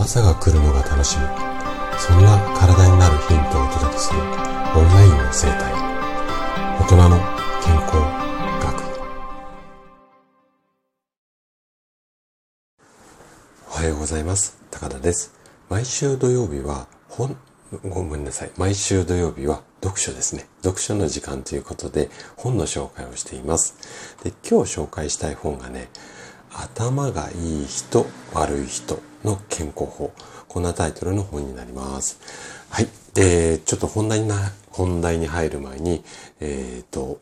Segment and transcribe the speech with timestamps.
[0.00, 1.24] 朝が来るのが楽しみ
[1.98, 4.26] そんな体になるヒントをお届けするオン
[4.94, 5.74] ラインの生態
[6.80, 7.18] 大人の
[7.62, 7.96] 健康
[8.64, 8.80] 学
[13.68, 15.34] おはようございます高田です
[15.68, 17.36] 毎週土曜日は本
[17.88, 18.50] ごめんなさい。
[18.56, 20.48] 毎週土曜日は読書ですね。
[20.62, 23.76] 読書の時間ということで本の紹介をしています。
[24.24, 25.88] で、今日紹介したい本がね、
[26.52, 30.12] 頭がいい人、悪い人の健康法。
[30.48, 32.18] こんなタイトルの本になります。
[32.70, 32.88] はい。
[33.14, 36.02] で、ちょっと本題な、本題に入る前に、
[36.40, 37.20] えっ、ー、と、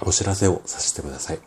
[0.00, 1.38] お知らせをさせてください。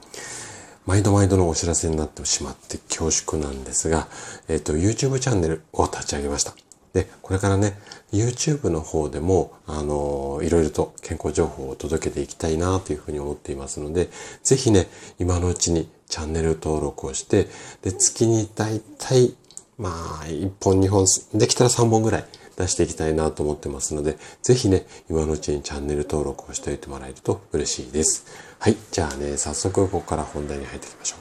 [0.85, 4.07] 毎度毎度のお知らせになってしまって恐縮なんですが、
[4.47, 6.53] えっ、ー、と、YouTube チャンネルを立ち上げました。
[6.93, 7.79] で、これからね、
[8.11, 14.09] YouTube の方でも、あの、いろいろと健康情報を届けていきたいなというふうに思っていますので、
[14.43, 14.87] ぜひね、
[15.17, 17.47] 今のうちにチャンネル登録をして、
[17.81, 19.33] で、月にだいたい、
[19.77, 19.89] ま
[20.21, 22.25] あ、1本2本、できたら3本ぐらい
[22.57, 28.25] 出していきたいなと思ってますので、ぜひね、今のうちにチャンネル登録をしておいてもらえると嬉しいです。
[28.59, 31.15] はい、じゃあね、早速ここから本題に入っていきましょ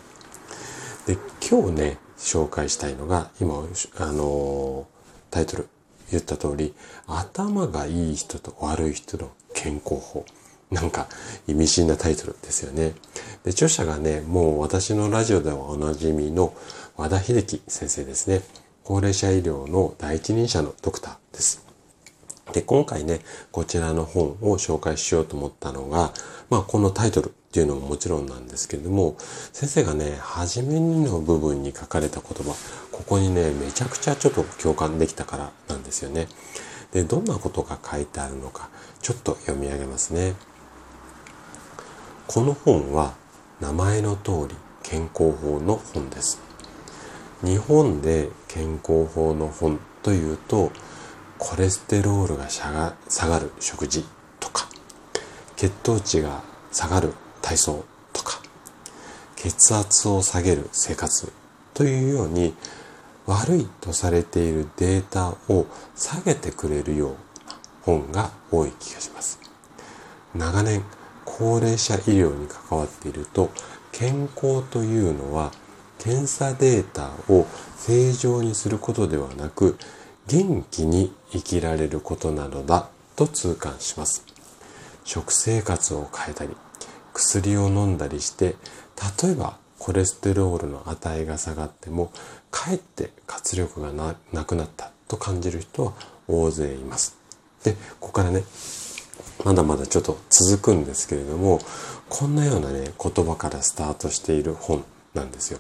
[1.07, 1.15] う。
[1.15, 3.65] で、今日ね、紹介したいのが、今、
[3.99, 4.87] あの
[5.31, 5.69] タイトル
[6.11, 6.75] 言った通り、
[7.07, 10.25] 頭がいい人と悪い人の健康法。
[10.71, 11.09] なんか
[11.49, 12.95] 意味深なタイトルですよね。
[13.45, 16.55] で、著者がね、もう私のラジオではおなじみの
[16.97, 18.43] 和田秀樹先生ですね。
[18.85, 21.65] 高齢者医療の第一人者のドクターです。
[22.53, 23.21] で、今回ね、
[23.53, 26.13] こちらの本を紹介しようと思ったのが、
[26.51, 29.17] まあこのタイトルっていうのももちろんなんですけれども、
[29.53, 32.55] 先生がね、初めにの部分に書かれた言葉、
[32.93, 36.29] ここにね、めちゃくちゃちょっと共感できたからなんですよね。
[36.93, 38.69] で、どんなことが書いてあるのか、
[39.03, 40.35] ちょっと読み上げますね。
[42.29, 43.15] この本は
[43.59, 44.55] 名前の通り
[44.85, 46.41] 健康法の本です。
[47.43, 50.71] 日本で健康法の本というと、
[51.39, 52.71] コレステロールが下
[53.27, 54.05] がる食事
[54.39, 54.69] とか、
[55.57, 58.41] 血糖値が下がる体操とか、
[59.37, 61.33] 血圧を下げる生活
[61.75, 62.55] というように、
[63.27, 67.17] 悪いとされているデータを下げてくれるような
[67.83, 69.39] 本が多い気がします。
[70.35, 70.83] 長年、
[71.25, 73.51] 高齢者医療に関わっていると、
[73.93, 75.53] 健康というのは
[75.99, 77.47] 検査データを
[77.77, 79.77] 正常にすることではなく、
[80.27, 84.25] 元気に生きられることなのだと痛感します。
[85.05, 86.57] 食生活を変えたり、
[87.13, 88.57] 薬を飲んだりして、
[89.23, 92.13] 例えばコレステロールの値が下がっても、
[92.51, 95.93] かえって活力がなくなったと感じる人は
[96.29, 97.17] 大勢います。
[97.65, 98.45] で、ここからね、
[99.45, 101.61] まだまだちょっと続くんですけれども、
[102.09, 104.85] こんなようなね、言葉からスタートしている本
[105.15, 105.59] なんですよ。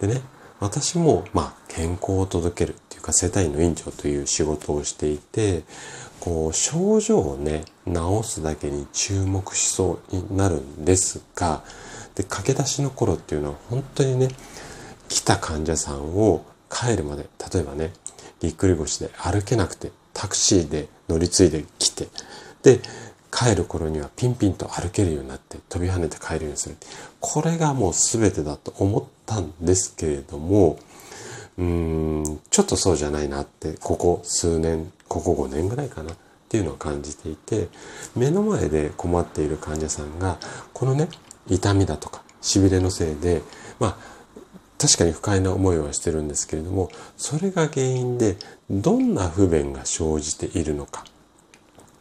[0.00, 0.22] でね、
[0.60, 5.64] 私も、まあ、健康を届けるっていうか、世帯の院長という仕事をしていて、
[6.24, 11.62] こう、症状をね、治すだけに注目しそうになるんですが、
[12.14, 14.28] で、駆け出しの頃っていうのは本当にね、
[15.10, 17.92] 来た患者さんを帰るまで、例えばね、
[18.40, 22.08] ぎっくり腰で歩けなくて、タクシーで乗り継いで来て、
[22.62, 22.80] で、
[23.30, 26.76] 帰る頃にはピンピンと歩けるようになって飛び跳ねて帰るようにする。
[27.20, 30.78] これがもう全てだと思ったんですけれども、
[31.58, 36.16] うーん、ちょっとそうじゃないなって、ここ数年、ここ5年ぐらいかなっ
[36.48, 37.68] ていうのを感じていて、
[38.16, 40.38] 目の前で困っている患者さんが、
[40.72, 41.08] このね、
[41.48, 43.42] 痛みだとか、痺れのせいで、
[43.78, 43.96] まあ、
[44.78, 48.36] 確かに不快な思いはしてるんですけれども、それが原因で
[48.70, 51.04] どんな不便が生じているのか。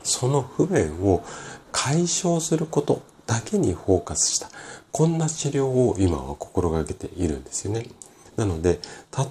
[0.03, 1.23] その不便を
[1.71, 4.49] 解消することだけにフォーカスした、
[4.91, 7.87] こんな治療を今は心がけているんですよね。
[8.35, 8.79] なので、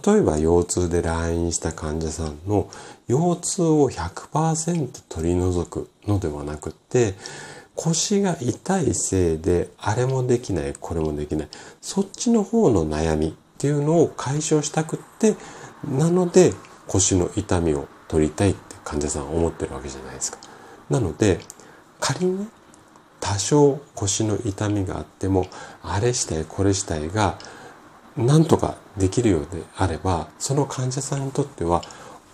[0.07, 2.71] 例えば腰痛で来院した患者さんの
[3.09, 7.15] 腰痛を100%取り除くのではなくて、
[7.75, 11.49] 腰が痛いせいで、あれもできない、これもできない。
[11.81, 15.37] そっちの方の悩みっていうのを解消したくって、
[15.89, 16.53] なので
[16.87, 20.39] 腰の痛みを取りたいって患者さん思ってるわけじゃないですか。
[20.91, 21.41] なので、
[21.99, 22.47] 仮にね、
[23.21, 25.47] 多少腰の痛みがあっても、
[25.83, 27.39] あれしたい、これしたいが、
[28.17, 31.83] なんとかできるようであれば、その患者さんにとっては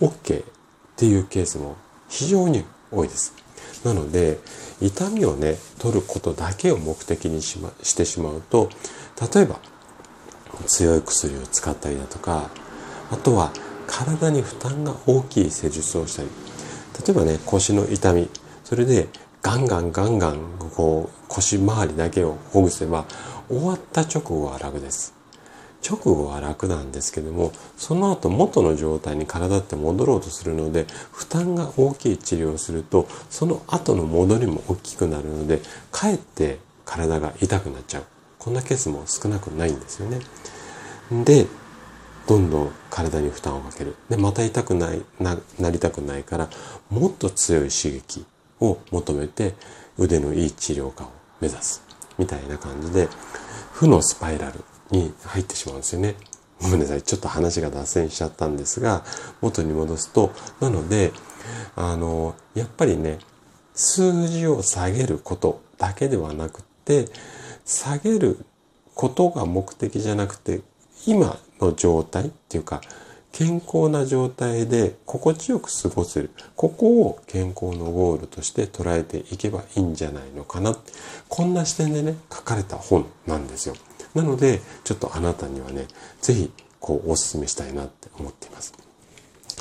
[0.01, 0.45] OK っ
[0.95, 1.75] ていうケースも
[2.09, 3.33] 非常に多いです。
[3.83, 4.39] なので、
[4.81, 8.69] 痛みをね、取ることだけを目的にし,、ま、してしまうと、
[9.33, 9.59] 例えば、
[10.67, 12.49] 強い薬を使ったりだとか、
[13.11, 13.51] あとは
[13.87, 16.29] 体に負担が大きい施術をしたり、
[17.05, 18.29] 例えばね、腰の痛み、
[18.65, 19.07] それで
[19.41, 23.05] ガンガンガンガンこう腰回りだけをほぐせば
[23.49, 25.18] 終わった直後は楽です。
[25.87, 35.61] 直後は楽なんですけどもその後元の状態に体って戻ろうとするので負担が大きい治療をするとその後の戻りも大きくなるので
[35.91, 38.03] かえって体が痛くなっちゃう。
[38.39, 40.19] こんなケースも少なくないんですよね。
[41.23, 41.45] で
[42.27, 43.95] どんどん体に負担をかける。
[44.09, 46.49] でまた痛くないななりたくないから
[46.89, 48.25] もっと強い刺激
[48.59, 49.55] を求めて
[49.97, 51.11] 腕のいい治療家を
[51.41, 51.83] 目指す。
[52.17, 53.07] みたいな感じで
[53.71, 54.63] 負のスパイラル。
[54.91, 56.15] に入ってしまうんですよね。
[56.61, 57.01] ごめんなさい。
[57.01, 59.03] ちょっと話が脱線しちゃったんですが、
[59.41, 61.13] 元に戻すと、なので、
[61.75, 63.19] あの、やっぱりね、
[63.73, 67.07] 数字を下げることだけではなくて、
[67.65, 68.45] 下げる
[68.93, 70.61] ことが目的じゃなくて、
[71.07, 72.81] 今の状態っていうか、
[73.31, 76.31] 健康な状態で心地よく過ごせる。
[76.55, 80.75] ここを健康のゴールとして捉えていけばいいんじゃないのかな。
[81.29, 83.75] こんな視点でね、書かれた本なんですよ。
[84.13, 85.87] なので、ちょっとあなたにはね、
[86.21, 88.73] ぜひ、こう、お勧めしたいなって思っています。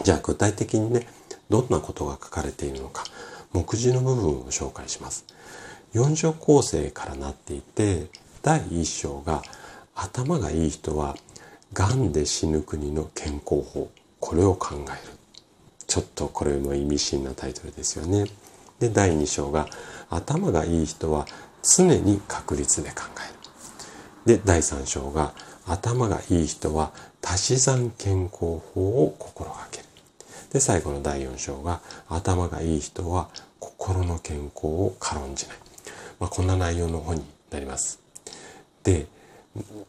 [0.02, 1.06] じゃあ、具体的にね、
[1.50, 3.04] どんなことが書かれているのか、
[3.52, 5.24] 目次の部分を紹介します。
[5.94, 8.06] 4章構成からなっていて、
[8.42, 9.42] 第1章が、
[9.94, 11.16] 頭がいい人は、
[11.72, 13.90] 癌で死ぬ国の健康法。
[14.20, 15.12] これを考える。
[15.86, 18.26] ちょっとこれも意味深なタイトルですよね。
[18.78, 19.66] で、第2章が、
[20.10, 21.26] 頭がいい人は
[21.62, 23.37] 常に確率で考える。
[24.28, 25.32] で、第3章が、
[25.66, 26.92] 頭がいい人は
[27.22, 29.84] 足し算健康法を心がける。
[30.52, 31.80] で、最後の第4章が、
[32.10, 35.56] 頭がいい人は心の健康を軽んじない。
[36.20, 38.00] まあ、こんな内容の本になります。
[38.84, 39.06] で、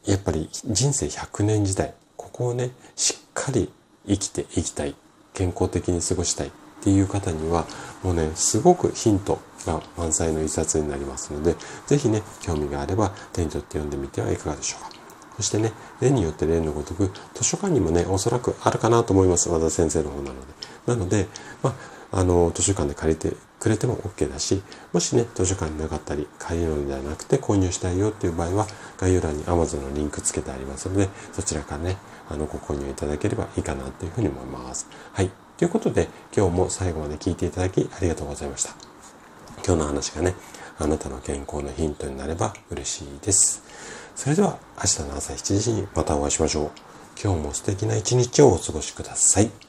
[0.05, 3.69] やっぱり人生100年時代、ここをね、しっかり
[4.07, 4.95] 生きていきたい。
[5.33, 7.65] 健康的に過ごしたいっていう方には、
[8.03, 11.55] もうね、すごくヒントが満載の一冊になりますので、
[11.87, 14.89] ぜひね、興味があれば手に取って読んでみてはいかがでしょうか。
[15.37, 15.71] そしてね、
[16.01, 19.49] 例によって例のごとく、図書館にもね、おそらくあるかなと思います。
[19.49, 20.39] 和田先生の方なので。
[20.85, 21.27] なので、
[21.63, 21.75] ま
[22.11, 24.61] あ、あの、図書館で借りてくれても OK だし、
[24.91, 28.67] もしね、図書館になかったり、借りるのではなくて購入したいよっていう場合は、
[28.97, 31.97] 概要欄に Amazon のリンクつけてありますので、そちらからね、
[32.29, 34.87] あの、ご購入いただければいいかなというふうに思います。
[35.13, 35.31] はい。
[35.59, 38.73] ということで、今日も最後まで聞いていただきありがとうございました。
[39.65, 40.33] 今日の話がね、
[40.77, 43.61] あなたの健康のヒントになれば嬉しいです。
[44.15, 46.71] それでは明日の朝7時にまたお会いしましょう。
[47.21, 49.68] 今日も素敵な一日をお過ごしください。